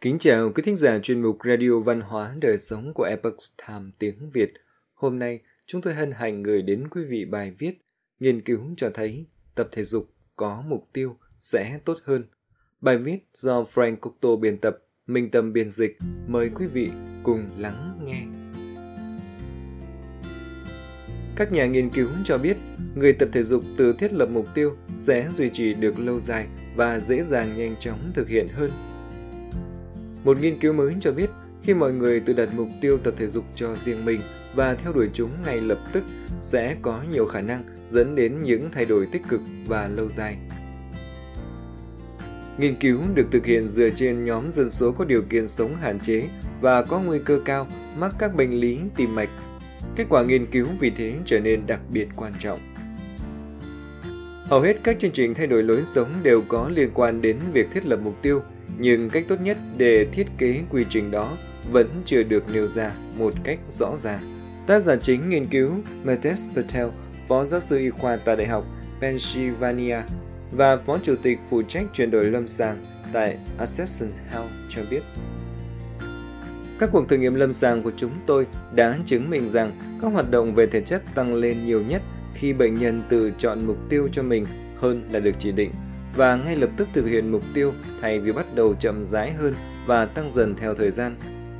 [0.00, 3.36] Kính chào quý thính giả chuyên mục Radio Văn hóa Đời Sống của Epoch
[3.68, 4.52] Time tiếng Việt.
[4.94, 7.72] Hôm nay, chúng tôi hân hạnh gửi đến quý vị bài viết
[8.20, 12.24] Nghiên cứu cho thấy tập thể dục có mục tiêu sẽ tốt hơn.
[12.80, 15.98] Bài viết do Frank Cocteau biên tập, Minh Tâm biên dịch.
[16.26, 16.90] Mời quý vị
[17.22, 18.22] cùng lắng nghe.
[21.36, 22.56] Các nhà nghiên cứu cho biết,
[22.94, 26.46] người tập thể dục từ thiết lập mục tiêu sẽ duy trì được lâu dài
[26.76, 28.70] và dễ dàng nhanh chóng thực hiện hơn
[30.24, 31.30] một nghiên cứu mới cho biết,
[31.62, 34.20] khi mọi người tự đặt mục tiêu tập thể dục cho riêng mình
[34.54, 36.04] và theo đuổi chúng ngay lập tức
[36.40, 40.38] sẽ có nhiều khả năng dẫn đến những thay đổi tích cực và lâu dài.
[42.58, 46.00] Nghiên cứu được thực hiện dựa trên nhóm dân số có điều kiện sống hạn
[46.00, 46.28] chế
[46.60, 47.66] và có nguy cơ cao
[47.98, 49.30] mắc các bệnh lý tim mạch.
[49.96, 52.60] Kết quả nghiên cứu vì thế trở nên đặc biệt quan trọng.
[54.44, 57.68] Hầu hết các chương trình thay đổi lối sống đều có liên quan đến việc
[57.72, 58.42] thiết lập mục tiêu–
[58.78, 61.36] nhưng cách tốt nhất để thiết kế quy trình đó
[61.72, 64.38] vẫn chưa được nêu ra một cách rõ ràng.
[64.66, 65.72] Tác giả chính nghiên cứu
[66.04, 66.88] Mitesh Patel,
[67.28, 68.64] phó giáo sư y khoa tại Đại học
[69.00, 69.98] Pennsylvania
[70.52, 75.02] và phó chủ tịch phụ trách chuyển đổi lâm sàng tại Accession Health cho biết.
[76.78, 80.30] Các cuộc thử nghiệm lâm sàng của chúng tôi đã chứng minh rằng các hoạt
[80.30, 82.02] động về thể chất tăng lên nhiều nhất
[82.34, 84.46] khi bệnh nhân tự chọn mục tiêu cho mình
[84.76, 85.70] hơn là được chỉ định
[86.16, 89.54] và ngay lập tức thực hiện mục tiêu thay vì bắt đầu chậm rãi hơn
[89.86, 91.16] và tăng dần theo thời gian.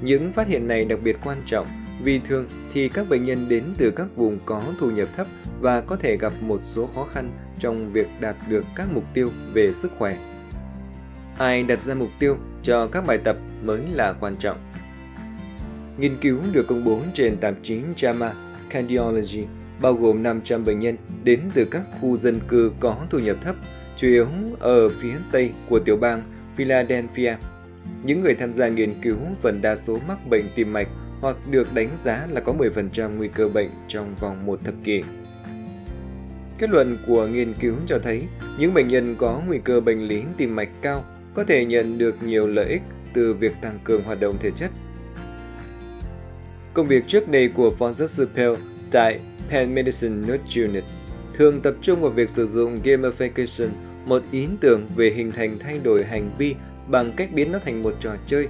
[0.00, 1.66] Những phát hiện này đặc biệt quan trọng
[2.02, 5.26] vì thường thì các bệnh nhân đến từ các vùng có thu nhập thấp
[5.60, 9.30] và có thể gặp một số khó khăn trong việc đạt được các mục tiêu
[9.52, 10.16] về sức khỏe.
[11.38, 14.58] Ai đặt ra mục tiêu cho các bài tập mới là quan trọng.
[15.98, 18.30] Nghiên cứu được công bố trên tạp chí JAMA
[18.70, 19.44] Cardiology,
[19.80, 23.56] bao gồm 500 bệnh nhân đến từ các khu dân cư có thu nhập thấp
[23.96, 24.26] chủ yếu
[24.58, 26.22] ở phía tây của tiểu bang
[26.56, 27.36] Philadelphia.
[28.04, 30.88] Những người tham gia nghiên cứu phần đa số mắc bệnh tim mạch
[31.20, 35.02] hoặc được đánh giá là có 10% nguy cơ bệnh trong vòng một thập kỷ.
[36.58, 38.22] Kết luận của nghiên cứu cho thấy,
[38.58, 41.04] những bệnh nhân có nguy cơ bệnh lý tim mạch cao
[41.34, 42.82] có thể nhận được nhiều lợi ích
[43.12, 44.70] từ việc tăng cường hoạt động thể chất.
[46.74, 48.54] Công việc trước đây của phó giáo sư Pell
[48.90, 49.20] tại
[49.50, 50.84] Penn Medicine North Unit
[51.40, 53.68] thường tập trung vào việc sử dụng gamification,
[54.04, 56.54] một ý tưởng về hình thành thay đổi hành vi
[56.88, 58.48] bằng cách biến nó thành một trò chơi.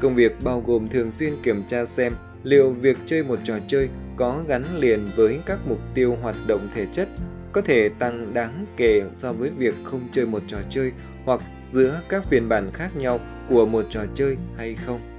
[0.00, 2.12] Công việc bao gồm thường xuyên kiểm tra xem
[2.42, 6.68] liệu việc chơi một trò chơi có gắn liền với các mục tiêu hoạt động
[6.74, 7.08] thể chất,
[7.52, 10.92] có thể tăng đáng kể so với việc không chơi một trò chơi
[11.24, 15.17] hoặc giữa các phiên bản khác nhau của một trò chơi hay không.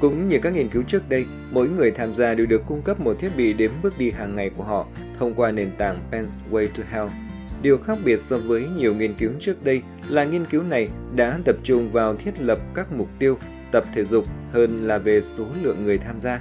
[0.00, 3.00] Cũng như các nghiên cứu trước đây, mỗi người tham gia đều được cung cấp
[3.00, 4.86] một thiết bị đếm bước đi hàng ngày của họ
[5.18, 7.12] thông qua nền tảng Penn's Way to Health
[7.62, 11.38] Điều khác biệt so với nhiều nghiên cứu trước đây là nghiên cứu này đã
[11.44, 13.38] tập trung vào thiết lập các mục tiêu
[13.72, 16.40] tập thể dục hơn là về số lượng người tham gia,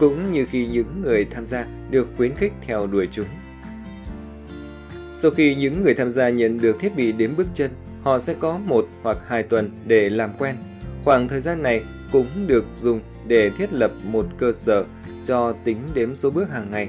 [0.00, 3.26] cũng như khi những người tham gia được khuyến khích theo đuổi chúng.
[5.12, 7.70] Sau khi những người tham gia nhận được thiết bị đếm bước chân,
[8.02, 10.56] họ sẽ có một hoặc hai tuần để làm quen.
[11.04, 14.84] Khoảng thời gian này cũng được dùng để thiết lập một cơ sở
[15.24, 16.88] cho tính đếm số bước hàng ngày.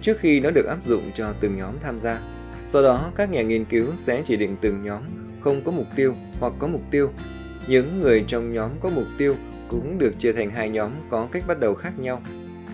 [0.00, 2.20] Trước khi nó được áp dụng cho từng nhóm tham gia,
[2.66, 5.02] sau đó, các nhà nghiên cứu sẽ chỉ định từng nhóm
[5.40, 7.10] không có mục tiêu hoặc có mục tiêu.
[7.66, 9.36] Những người trong nhóm có mục tiêu
[9.68, 12.22] cũng được chia thành hai nhóm có cách bắt đầu khác nhau.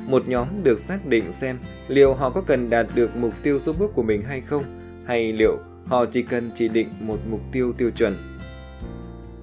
[0.07, 1.59] Một nhóm được xác định xem
[1.89, 4.65] liệu họ có cần đạt được mục tiêu số bước của mình hay không,
[5.07, 8.40] hay liệu họ chỉ cần chỉ định một mục tiêu tiêu chuẩn.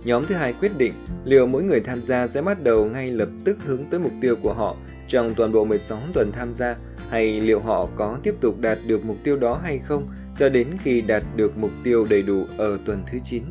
[0.04, 0.94] Nhóm thứ hai quyết định
[1.26, 4.36] liệu mỗi người tham gia sẽ bắt đầu ngay lập tức hướng tới mục tiêu
[4.42, 4.76] của họ
[5.08, 6.76] trong toàn bộ 16 tuần tham gia
[7.10, 10.68] hay liệu họ có tiếp tục đạt được mục tiêu đó hay không cho đến
[10.84, 13.44] khi đạt được mục tiêu đầy đủ ở tuần thứ 9.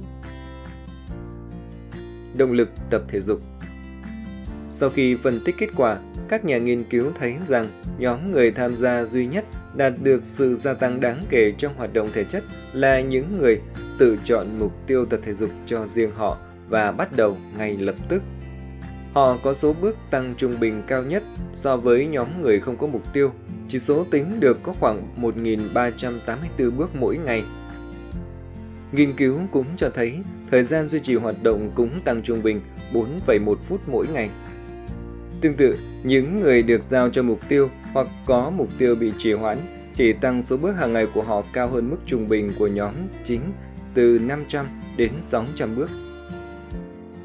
[2.37, 3.41] Động lực tập thể dục
[4.69, 5.99] Sau khi phân tích kết quả,
[6.29, 9.45] các nhà nghiên cứu thấy rằng nhóm người tham gia duy nhất
[9.75, 13.61] đạt được sự gia tăng đáng kể trong hoạt động thể chất là những người
[13.99, 16.39] tự chọn mục tiêu tập thể dục cho riêng họ
[16.69, 18.23] và bắt đầu ngay lập tức.
[19.13, 22.87] Họ có số bước tăng trung bình cao nhất so với nhóm người không có
[22.87, 23.33] mục tiêu
[23.69, 27.45] chỉ số tính được có khoảng 1.384 bước mỗi ngày.
[28.93, 30.19] Nghiên cứu cũng cho thấy
[30.51, 32.61] thời gian duy trì hoạt động cũng tăng trung bình
[32.93, 34.31] 4,1 phút mỗi ngày.
[35.41, 39.33] Tương tự, những người được giao cho mục tiêu hoặc có mục tiêu bị trì
[39.33, 39.59] hoãn
[39.95, 42.95] chỉ tăng số bước hàng ngày của họ cao hơn mức trung bình của nhóm
[43.25, 43.41] chính
[43.95, 44.67] từ 500
[44.97, 45.91] đến 600 bước.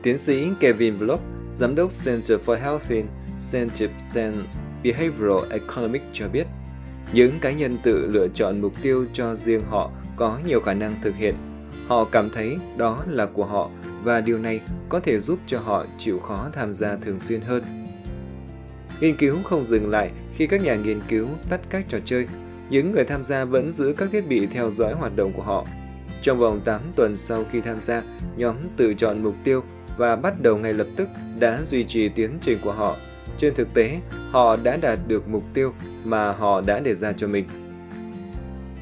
[0.03, 1.19] Tiến sĩ Kevin Vlog,
[1.51, 4.35] giám đốc Center for Healthy Incentives and
[4.83, 6.47] Behavioral Economics cho biết,
[7.13, 10.95] những cá nhân tự lựa chọn mục tiêu cho riêng họ có nhiều khả năng
[11.03, 11.35] thực hiện.
[11.87, 13.69] Họ cảm thấy đó là của họ
[14.03, 14.59] và điều này
[14.89, 17.80] có thể giúp cho họ chịu khó tham gia thường xuyên hơn.
[19.01, 22.27] Nghiên cứu không dừng lại khi các nhà nghiên cứu tắt các trò chơi.
[22.69, 25.65] Những người tham gia vẫn giữ các thiết bị theo dõi hoạt động của họ.
[26.21, 28.03] Trong vòng 8 tuần sau khi tham gia,
[28.37, 29.63] nhóm tự chọn mục tiêu
[29.97, 31.07] và bắt đầu ngay lập tức
[31.39, 32.97] đã duy trì tiến trình của họ.
[33.37, 33.99] Trên thực tế,
[34.31, 37.45] họ đã đạt được mục tiêu mà họ đã đề ra cho mình.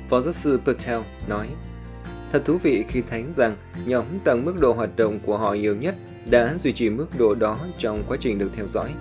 [0.09, 1.47] Phó giáo sư Patel nói,
[2.31, 3.55] Thật thú vị khi thấy rằng
[3.85, 5.95] nhóm tăng mức độ hoạt động của họ nhiều nhất
[6.29, 8.93] đã duy trì mức độ đó trong quá trình được theo dõi.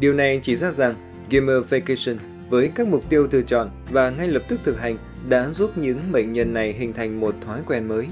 [0.00, 0.94] Điều này chỉ ra rằng
[1.30, 2.16] gamification
[2.48, 4.98] với các mục tiêu tự chọn và ngay lập tức thực hành
[5.28, 8.06] đã giúp những bệnh nhân này hình thành một thói quen mới.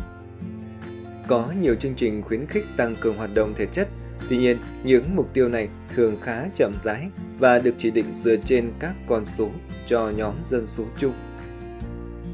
[1.29, 3.89] Có nhiều chương trình khuyến khích tăng cường hoạt động thể chất,
[4.29, 8.37] tuy nhiên những mục tiêu này thường khá chậm rãi và được chỉ định dựa
[8.37, 9.51] trên các con số
[9.87, 11.13] cho nhóm dân số chung.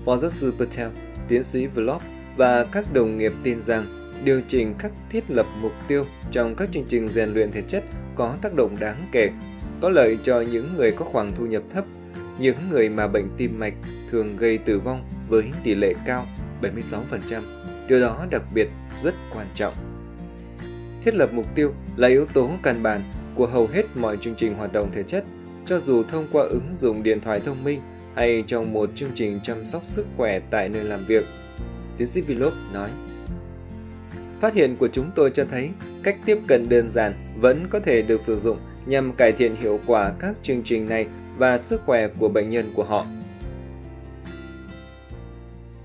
[0.05, 0.89] Phó giáo sư Patel,
[1.29, 2.01] tiến sĩ Vlog
[2.37, 6.69] và các đồng nghiệp tin rằng điều chỉnh các thiết lập mục tiêu trong các
[6.73, 9.31] chương trình rèn luyện thể chất có tác động đáng kể,
[9.81, 11.85] có lợi cho những người có khoản thu nhập thấp,
[12.39, 13.75] những người mà bệnh tim mạch
[14.11, 16.27] thường gây tử vong với tỷ lệ cao
[16.63, 17.43] 76%.
[17.89, 18.69] Điều đó đặc biệt
[19.03, 19.75] rất quan trọng.
[21.05, 23.03] Thiết lập mục tiêu là yếu tố căn bản
[23.35, 25.25] của hầu hết mọi chương trình hoạt động thể chất,
[25.67, 27.81] cho dù thông qua ứng dụng điện thoại thông minh
[28.15, 31.25] hay trong một chương trình chăm sóc sức khỏe tại nơi làm việc.
[31.99, 32.91] Tiến sĩ Vlog nói,
[34.41, 35.71] Phát hiện của chúng tôi cho thấy
[36.03, 37.13] cách tiếp cận đơn giản
[37.43, 41.07] vẫn có thể được sử dụng nhằm cải thiện hiệu quả các chương trình này
[41.37, 43.07] và sức khỏe của bệnh nhân của họ.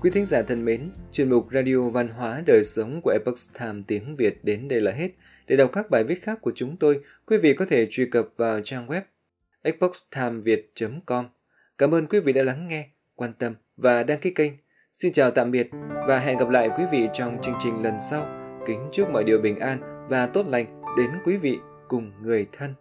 [0.00, 3.82] Quý thính giả thân mến, chuyên mục Radio Văn hóa Đời Sống của Epoch Time
[3.86, 5.10] tiếng Việt đến đây là hết.
[5.46, 8.28] Để đọc các bài viết khác của chúng tôi, quý vị có thể truy cập
[8.36, 9.00] vào trang web
[9.62, 11.26] epochtimeviet.com.
[11.78, 14.52] Cảm ơn quý vị đã lắng nghe, quan tâm và đăng ký kênh.
[14.92, 15.68] Xin chào tạm biệt
[16.06, 18.26] và hẹn gặp lại quý vị trong chương trình lần sau.
[18.66, 21.58] Kính chúc mọi điều bình an và tốt lành đến quý vị
[21.88, 22.74] cùng người thân.